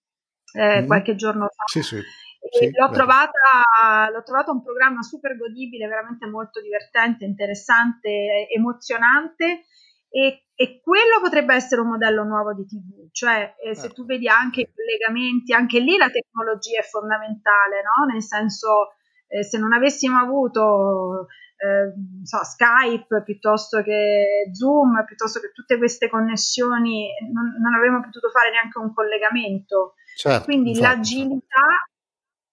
[0.53, 0.85] eh, mm.
[0.85, 1.63] qualche giorno fa.
[1.65, 2.01] Sì, sì.
[2.47, 9.63] Sì, l'ho, trovata, l'ho trovata un programma super godibile, veramente molto divertente, interessante, emozionante
[10.09, 14.05] e, e, quello potrebbe essere un modello nuovo di TV, cioè eh, se tu certo.
[14.05, 18.05] vedi anche i collegamenti, anche lì la tecnologia è fondamentale, no?
[18.11, 18.93] nel senso
[19.27, 26.09] eh, se non avessimo avuto eh, so, Skype piuttosto che Zoom, piuttosto che tutte queste
[26.09, 29.95] connessioni, non, non avremmo potuto fare neanche un collegamento.
[30.15, 30.95] Certo, Quindi infatti.
[30.95, 31.67] l'agilità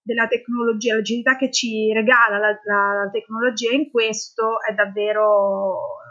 [0.03, 6.02] della tecnologia, l'agilità che ci regala la, la, la tecnologia in questo è davvero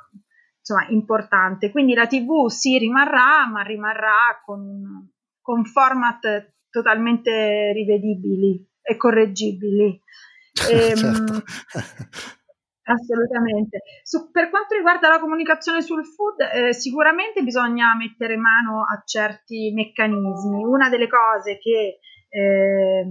[0.61, 1.71] insomma, importante.
[1.71, 10.01] Quindi la TV si rimarrà, ma rimarrà con, con format totalmente rivedibili e correggibili.
[10.69, 11.43] E, certo.
[12.83, 13.83] Assolutamente.
[14.03, 19.71] Su, per quanto riguarda la comunicazione sul food, eh, sicuramente bisogna mettere mano a certi
[19.73, 20.63] meccanismi.
[20.63, 23.05] Una delle cose che eh,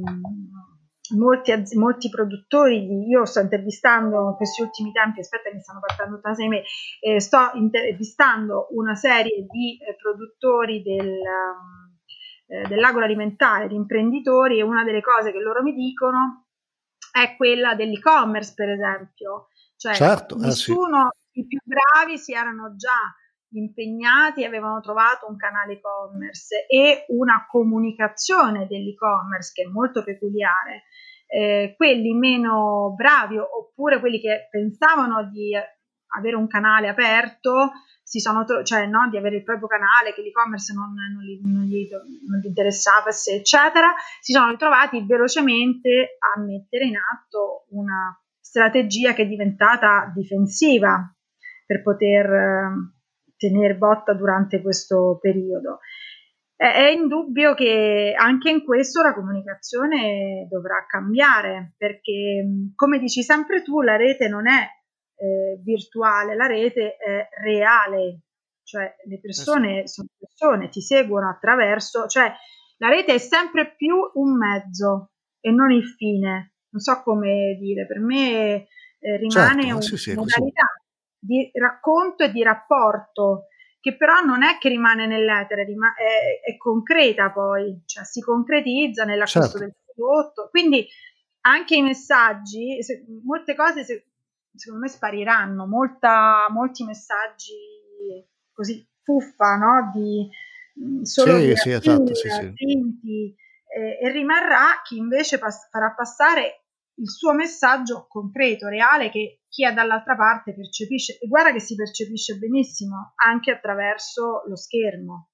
[1.16, 6.34] molti, molti, produttori, io sto intervistando in questi ultimi tempi, aspetta mi stanno portando tutta
[6.48, 6.62] me,
[7.00, 11.18] eh, sto intervistando una serie di eh, produttori del,
[12.46, 16.46] eh, dell'agroalimentare, di imprenditori e una delle cose che loro mi dicono
[17.12, 19.48] è quella dell'e-commerce, per esempio.
[19.76, 21.40] Cioè, certo, nessuno, eh sì.
[21.40, 23.14] i più bravi si erano già
[23.52, 30.84] impegnati, avevano trovato un canale e-commerce e una comunicazione dell'e-commerce che è molto peculiare.
[31.32, 35.54] Eh, quelli meno bravi oppure quelli che pensavano di
[36.16, 37.70] avere un canale aperto,
[38.44, 41.88] tro- cioè no, di avere il proprio canale, che l'e-commerce non, non, gli, non, gli,
[42.28, 49.22] non gli interessava, eccetera, si sono ritrovati velocemente a mettere in atto una strategia che
[49.22, 51.14] è diventata difensiva
[51.64, 52.70] per poter eh,
[53.36, 55.78] tenere botta durante questo periodo.
[56.60, 62.44] È indubbio che anche in questo la comunicazione dovrà cambiare perché,
[62.74, 64.68] come dici sempre tu, la rete non è
[65.14, 68.24] eh, virtuale, la rete è reale,
[68.62, 72.30] cioè le persone sono persone, ti seguono attraverso, cioè
[72.76, 76.56] la rete è sempre più un mezzo e non il fine.
[76.72, 78.66] Non so come dire, per me
[78.98, 80.66] eh, rimane certo, una sì, sì, modalità
[81.18, 83.46] di racconto e di rapporto
[83.80, 89.04] che però non è che rimane nell'etere, rima- è, è, concreta poi, cioè si concretizza
[89.04, 89.58] nell'acquisto certo.
[89.58, 90.48] del prodotto.
[90.50, 90.86] Quindi
[91.42, 94.06] anche i messaggi, se, molte cose se,
[94.54, 97.54] secondo me spariranno, molta, molti messaggi
[98.52, 99.90] così fuffa, no?
[99.94, 100.28] Di
[100.84, 103.34] mm, solo sì, sì, esatto, sì, sì.
[103.72, 106.59] Eh, e rimarrà chi invece pass- farà passare
[107.00, 111.18] il suo messaggio concreto, reale, che chi è dall'altra parte percepisce.
[111.18, 115.30] E guarda che si percepisce benissimo anche attraverso lo schermo.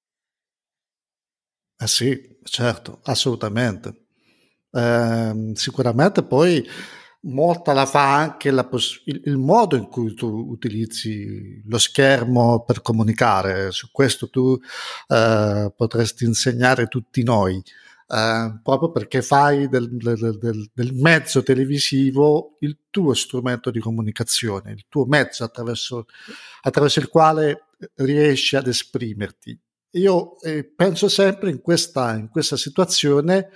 [1.79, 4.07] Eh sì, certo, assolutamente.
[4.71, 6.67] Eh, sicuramente poi
[7.23, 12.65] molta la fa anche la poss- il, il, modo in cui tu utilizzi lo schermo
[12.65, 13.73] per comunicare.
[13.73, 14.59] Su questo tu
[15.09, 17.63] eh, potresti insegnare tutti noi
[18.09, 24.73] eh, proprio perché fai del, del, del, del, mezzo televisivo il tuo strumento di comunicazione,
[24.73, 26.07] il tuo mezzo attraverso,
[26.63, 27.65] attraverso il quale
[27.97, 29.59] riesci ad esprimerti.
[29.97, 33.49] Io eh, penso sempre in questa, in questa situazione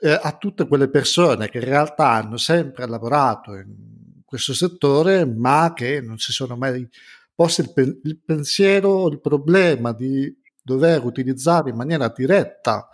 [0.00, 5.72] eh, a tutte quelle persone che in realtà hanno sempre lavorato in questo settore, ma
[5.74, 6.88] che non si sono mai
[7.34, 12.88] posti il, pe- il pensiero, il problema di dover utilizzare in maniera diretta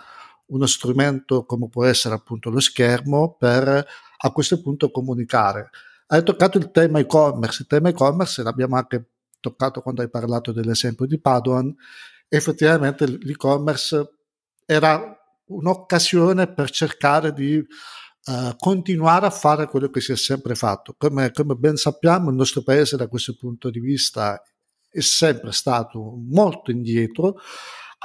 [0.47, 3.87] uno strumento come può essere appunto lo schermo per
[4.19, 5.71] a questo punto comunicare.
[6.07, 11.07] Hai toccato il tema e-commerce, il tema e-commerce l'abbiamo anche toccato quando hai parlato dell'esempio
[11.07, 11.75] di Padoan,
[12.29, 14.15] effettivamente l'e-commerce
[14.65, 20.95] era un'occasione per cercare di uh, continuare a fare quello che si è sempre fatto.
[20.99, 24.43] Come, come ben sappiamo il nostro paese da questo punto di vista
[24.91, 27.37] è sempre stato molto indietro,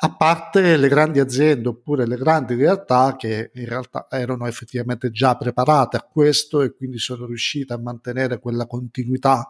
[0.03, 5.37] a parte le grandi aziende oppure le grandi realtà che in realtà erano effettivamente già
[5.37, 9.47] preparate a questo e quindi sono riuscite a mantenere quella continuità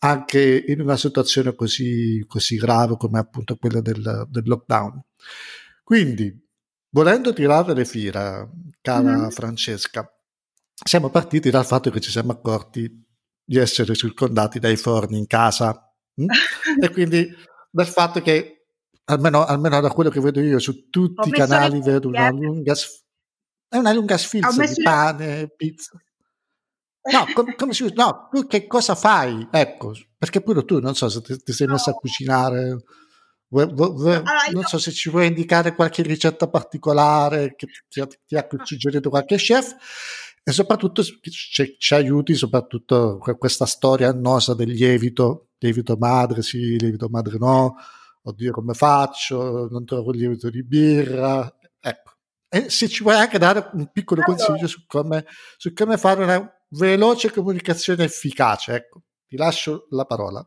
[0.00, 5.00] anche in una situazione così, così grave come appunto quella del, del, lockdown.
[5.84, 6.36] Quindi,
[6.90, 8.48] volendo tirare le fila,
[8.80, 9.28] cara mm-hmm.
[9.28, 10.08] Francesca,
[10.84, 13.06] siamo partiti dal fatto che ci siamo accorti
[13.44, 16.26] di essere circondati dai forni in casa hm?
[16.82, 17.28] e quindi
[17.70, 18.57] dal fatto che
[19.08, 22.74] almeno, almeno, da quello che vedo io su tutti i canali vedo una lunga,
[23.68, 26.00] è una lunga sfilza di pane, pizza.
[27.10, 29.48] No, com- come si No, tu che cosa fai?
[29.50, 31.74] Ecco, perché pure tu non so se ti, ti sei no.
[31.74, 32.82] messa a cucinare.
[33.50, 38.02] Vu- vu- vu- allora, non so se ci vuoi indicare qualche ricetta particolare che ti,
[38.26, 39.74] ti ha suggerito qualche chef
[40.42, 47.08] e soprattutto ci, ci, aiuti soprattutto questa storia annosa del lievito, lievito madre sì, lievito
[47.08, 47.76] madre no,
[48.22, 51.50] oddio come faccio, non trovo il lievito di birra,
[51.80, 52.12] ecco.
[52.48, 54.44] E se ci vuoi anche dare un piccolo allora.
[54.44, 55.26] consiglio su come,
[55.56, 60.46] su come, fare una veloce comunicazione efficace, ecco, ti lascio la parola.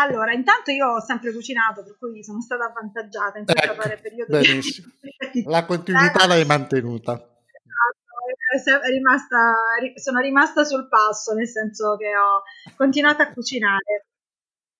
[0.00, 4.38] Allora, intanto io ho sempre cucinato, per cui sono stata avvantaggiata in questo ecco, periodo.
[4.38, 4.92] Benissimo.
[5.46, 7.14] La continuità l'hai mantenuta.
[7.14, 9.54] è rimasta,
[9.96, 12.42] sono rimasta sul passo, nel senso che ho
[12.76, 14.07] continuato a cucinare.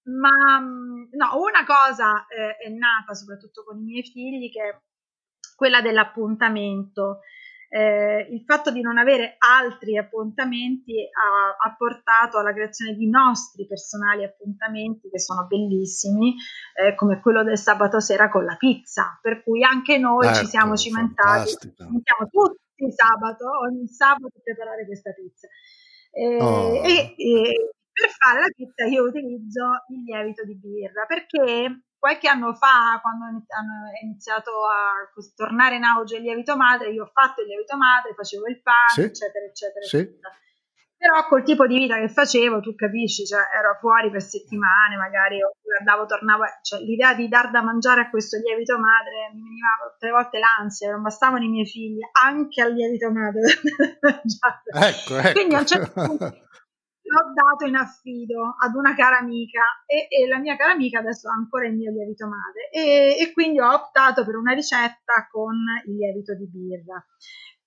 [0.09, 4.79] Ma mm, no, una cosa eh, è nata soprattutto con i miei figli che è
[5.55, 7.21] quella dell'appuntamento.
[7.71, 13.67] Eh, il fatto di non avere altri appuntamenti ha, ha, portato alla creazione di nostri
[13.67, 16.35] personali appuntamenti che sono bellissimi,
[16.73, 20.47] eh, come quello del sabato sera con la pizza, per cui anche noi ecco, ci
[20.47, 25.47] siamo cimentati, ciamo tutti sabato, ogni sabato preparare questa pizza.
[26.11, 26.83] Eh, oh.
[26.83, 32.55] e, e per fare la pizza io utilizzo il lievito di birra perché qualche anno
[32.55, 37.49] fa, quando hanno iniziato a tornare in auge il lievito madre, io ho fatto il
[37.49, 39.03] lievito madre, facevo il pane, sì.
[39.03, 39.97] eccetera, eccetera, sì.
[39.97, 40.31] eccetera.
[40.99, 45.39] Però col tipo di vita che facevo, tu capisci, cioè, ero fuori per settimane, magari
[45.79, 50.11] andavo, tornavo, cioè, l'idea di dar da mangiare a questo lievito madre mi veniva tre
[50.11, 53.43] volte l'ansia, non bastavano i miei figli, anche al lievito madre.
[54.75, 55.33] ecco, ecco.
[55.33, 56.35] Quindi a un certo punto
[57.09, 61.29] l'ho dato in affido ad una cara amica e, e, la mia cara amica adesso
[61.29, 65.57] ha ancora il mio lievito madre e, e, quindi ho optato per una ricetta con
[65.87, 67.05] il lievito di birra.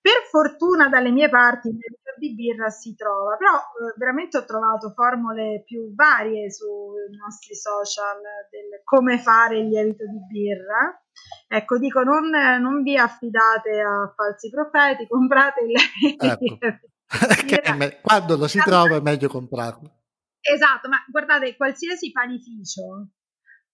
[0.02, 4.44] Per fortuna dalle mie parti il lievito di birra si trova, però eh, veramente ho
[4.44, 8.18] trovato formule più varie sui nostri social
[8.50, 10.96] del come fare il lievito di birra.
[11.46, 16.26] Ecco, dico, non, non vi affidate a falsi profeti, comprate il lievito.
[16.66, 16.91] Ecco
[17.76, 20.00] me- quando lo si trova è meglio comprarlo.
[20.40, 23.08] Esatto, ma guardate, qualsiasi panificio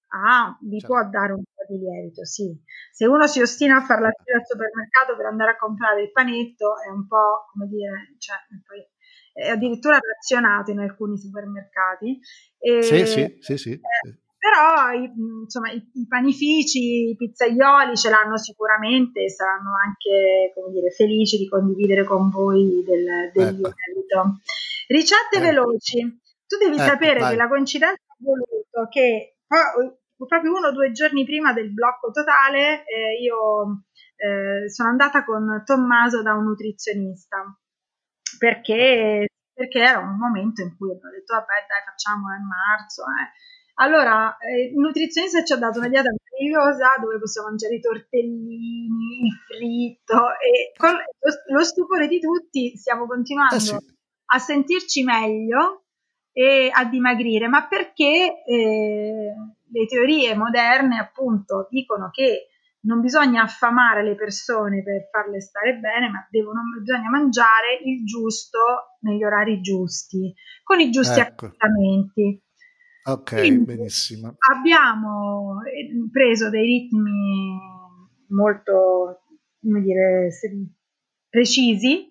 [0.08, 0.94] ah, vi certo.
[0.94, 2.54] può dare un po' di lievito, sì.
[2.92, 6.12] Se uno si ostina a fare la fila al supermercato per andare a comprare il
[6.12, 8.36] panetto è un po', come dire, cioè,
[9.32, 12.18] è addirittura razionato in alcuni supermercati.
[12.58, 17.96] E, sì, sì, sì, sì, eh, sì però i, insomma, i, i, panifici, i pizzaioli
[17.96, 23.48] ce l'hanno sicuramente e saranno anche come dire, felici di condividere con voi del, del
[23.48, 23.74] ecco.
[23.86, 24.40] lievito.
[24.86, 25.44] Ricette ecco.
[25.44, 26.20] veloci.
[26.46, 27.30] Tu devi ecco, sapere vai.
[27.30, 29.36] che la coincidenza ha voluto che
[30.26, 33.84] proprio uno o due giorni prima del blocco totale eh, io
[34.16, 37.56] eh, sono andata con Tommaso da un nutrizionista
[38.38, 43.30] perché, perché era un momento in cui ho detto vabbè dai facciamo in marzo eh
[43.80, 49.26] allora, eh, il nutrizionista ci ha dato una dieta meravigliosa dove possiamo mangiare i tortellini,
[49.26, 53.76] il fritto e con lo, lo stupore di tutti stiamo continuando eh sì.
[54.26, 55.84] a sentirci meglio
[56.32, 59.34] e a dimagrire, ma perché eh,
[59.70, 62.48] le teorie moderne appunto dicono che
[62.80, 68.58] non bisogna affamare le persone per farle stare bene, ma devono, bisogna mangiare il giusto
[69.00, 71.46] negli orari giusti, con i giusti ecco.
[71.46, 72.42] accostamenti.
[73.08, 74.36] Ok, Quindi benissimo.
[74.52, 77.58] Abbiamo eh, preso dei ritmi
[78.28, 79.22] molto,
[79.62, 80.28] come dire,
[81.30, 82.06] precisi,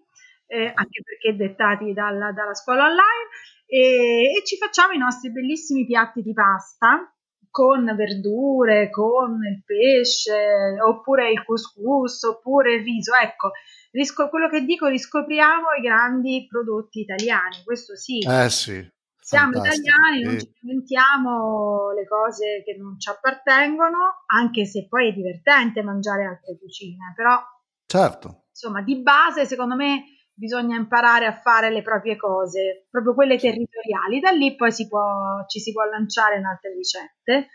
[0.48, 3.30] eh, anche perché dettati dalla, dalla scuola online,
[3.68, 7.14] e, e, ci facciamo i nostri bellissimi piatti di pasta
[7.52, 13.12] con verdure, con il pesce, oppure il couscous, oppure il riso.
[13.14, 13.52] Ecco,
[13.92, 18.20] risco- quello che dico, riscopriamo i grandi prodotti italiani, questo sì.
[18.28, 18.88] Eh sì,
[19.28, 19.90] siamo Fantastico.
[19.90, 25.84] italiani, non ci inventiamo le cose che non ci appartengono, anche se poi è divertente
[25.84, 27.38] mangiare altre cucine, però
[27.86, 28.46] certo.
[28.52, 34.22] insomma di base secondo me bisogna imparare a fare le proprie cose, proprio quelle territoriali,
[34.22, 37.50] da lì poi si può, ci si può lanciare in altre ricette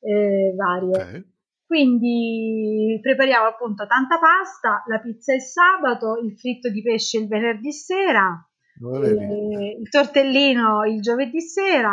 [0.00, 0.90] eh, varie.
[0.90, 1.32] Okay.
[1.64, 7.72] Quindi prepariamo appunto tanta pasta, la pizza il sabato, il fritto di pesce il venerdì
[7.72, 8.46] sera,
[8.80, 11.92] il tortellino il giovedì sera.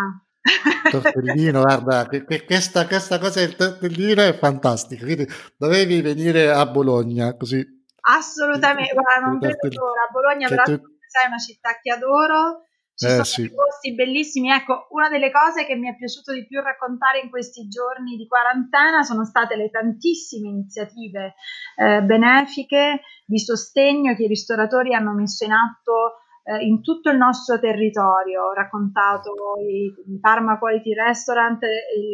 [0.89, 5.05] tortellino, guarda, questa, questa, cosa del tortellino è fantastica.
[5.05, 7.63] Quindi dovevi venire a Bologna così.
[8.01, 10.09] Assolutamente, guarda, non vedo l'ora.
[10.11, 10.81] Bologna, però, tu...
[11.07, 12.65] sai, è una città che adoro.
[12.95, 13.53] Ci eh, sono sì.
[13.53, 14.49] posti bellissimi.
[14.51, 18.27] Ecco, una delle cose che mi è piaciuto di più raccontare in questi giorni di
[18.27, 21.35] quarantena sono state le tantissime iniziative
[21.75, 27.17] eh, benefiche di sostegno che i ristoratori hanno messo in atto eh, in tutto il
[27.17, 28.45] nostro territorio.
[28.45, 32.13] Ho raccontato il Parma Quality Restaurant, il,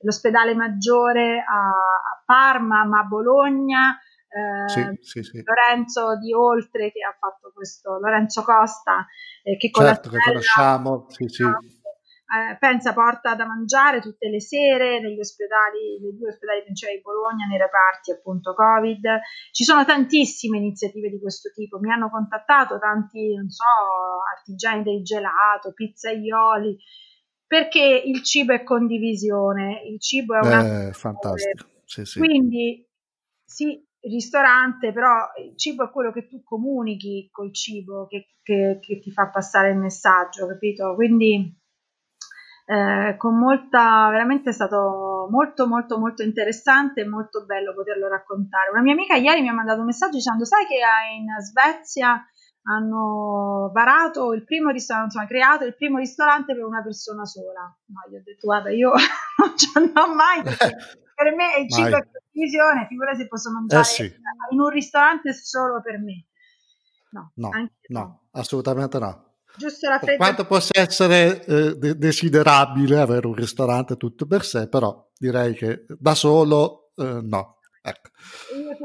[0.00, 3.98] l'ospedale maggiore a, a, Parma, ma a Bologna.
[4.28, 5.42] Eh, sì, sì, sì.
[5.44, 9.06] Lorenzo di Oltre che ha fatto questo, Lorenzo Costa,
[9.42, 11.44] eh, che certo, che conosciamo, sì, sì
[12.32, 17.02] eh, pensa porta da mangiare tutte le sere negli ospedali, nei due ospedali principali di
[17.02, 19.20] Bologna, nei reparti appunto Covid.
[19.50, 23.64] Ci sono tantissime iniziative di questo tipo, mi hanno contattato tanti, non so,
[24.34, 26.78] artigiani del gelato, pizzaioli,
[27.46, 30.88] perché il cibo è condivisione, il cibo è una...
[30.88, 31.68] Eh, fantastico.
[31.84, 32.18] Sì, sì.
[32.18, 32.88] Quindi
[33.44, 38.98] sì, ristorante, però il cibo è quello che tu comunichi col cibo, che, che, che
[39.00, 40.94] ti fa passare il messaggio, capito?
[40.94, 41.60] Quindi
[42.64, 48.70] eh, con molta, veramente è stato molto molto molto interessante e molto bello poterlo raccontare.
[48.70, 50.76] Una mia amica ieri mi ha mandato un messaggio dicendo sai che
[51.14, 52.24] in Svezia
[52.64, 57.76] hanno varato il primo ristorante, insomma, creato il primo ristorante per una persona sola.
[57.86, 58.92] No, gli ho detto, guarda, io
[59.38, 60.76] non ci andrò mai perché
[61.14, 64.14] per me il cibo è condivisione, figura se posso mangiare eh sì.
[64.50, 66.26] in un ristorante solo per me.
[67.10, 68.22] No, no, no, no.
[68.30, 69.31] assolutamente no.
[69.56, 74.68] Giusto la per quanto possa essere eh, de- desiderabile avere un ristorante tutto per sé,
[74.68, 77.58] però direi che da solo eh, no.
[77.82, 78.10] Ecco.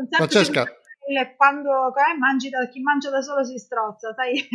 [0.10, 0.66] Francesca,
[1.38, 4.48] quando eh, mangi da, chi mangia da solo si strozza, sai?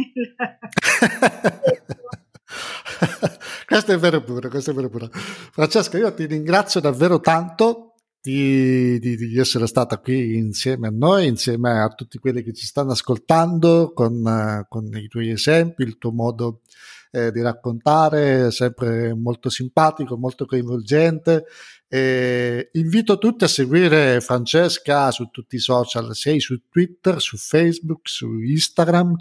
[3.67, 5.09] questo è vero pure, questo è vero pure.
[5.13, 7.92] Francesca, io ti ringrazio davvero tanto
[8.23, 12.65] di, di, di, essere stata qui insieme a noi, insieme a tutti quelli che ci
[12.65, 16.61] stanno ascoltando, con, con i tuoi esempi, il tuo modo
[17.11, 21.47] eh, di raccontare, sempre molto simpatico, molto coinvolgente.
[21.89, 28.09] E invito tutti a seguire Francesca su tutti i social, sei su Twitter, su Facebook,
[28.09, 29.17] su Instagram.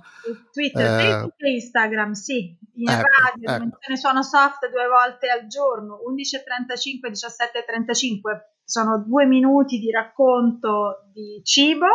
[0.51, 2.55] Twitter, eh, Facebook e Instagram, sì.
[2.75, 3.95] In ecco, radio, ecco.
[3.95, 11.87] sono soft due volte al giorno, 11.35, 17.35 sono due minuti di racconto di cibo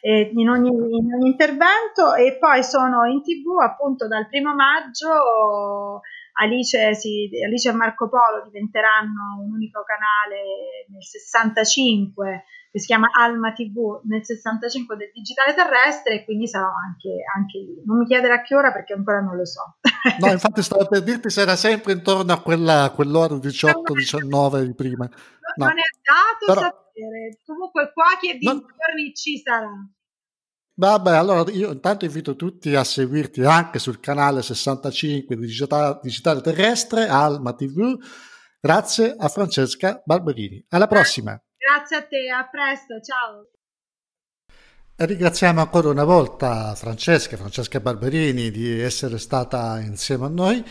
[0.00, 6.00] eh, in, ogni, in, ogni, intervento e poi sono in tv appunto dal primo maggio
[6.36, 12.44] Alice, sì, Alice e Marco Polo diventeranno un unico canale nel 65
[12.74, 17.58] che si chiama Alma TV nel 65 del digitale terrestre e quindi sarò anche, anche
[17.58, 17.80] lì.
[17.86, 19.76] Non mi chiedere a che ora perché ancora non lo so.
[20.18, 25.08] No, infatti stavo per dirti se era sempre intorno a quella, quell'ora 18-19 di prima.
[25.56, 25.64] No.
[25.66, 26.60] Non è dato Però...
[26.60, 27.38] sapere.
[27.46, 28.64] Comunque qua che di non...
[29.14, 29.70] ci sarà.
[30.74, 37.06] Vabbè, allora io intanto invito tutti a seguirti anche sul canale 65 Digitale, Digitale Terrestre,
[37.06, 37.96] Alma TV.
[38.60, 40.64] Grazie a Francesca Barberini.
[40.70, 41.40] Alla prossima.
[41.66, 43.48] Grazie a te, a presto, ciao.
[44.96, 50.62] Ringraziamo ancora una volta Francesca, Francesca Barberini di essere stata insieme a noi.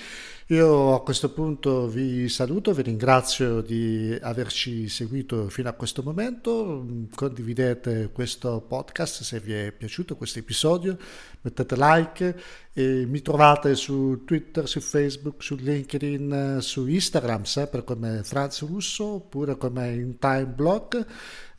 [0.47, 6.85] Io a questo punto vi saluto, vi ringrazio di averci seguito fino a questo momento,
[7.15, 10.97] condividete questo podcast se vi è piaciuto questo episodio,
[11.41, 12.35] mettete like
[12.73, 19.05] e mi trovate su Twitter, su Facebook, su LinkedIn, su Instagram, sempre come Franz Russo
[19.05, 21.05] oppure come In Time Blog.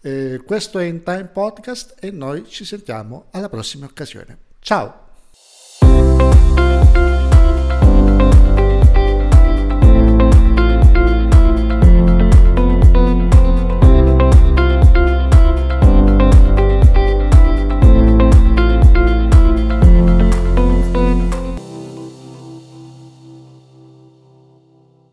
[0.03, 4.37] Eh, questo è In Time Podcast e noi ci sentiamo alla prossima occasione.
[4.61, 5.05] Ciao!